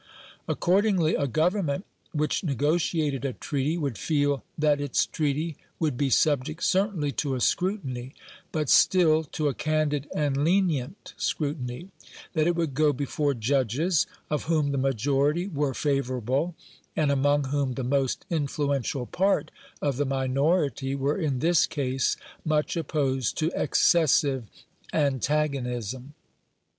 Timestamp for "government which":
1.27-2.43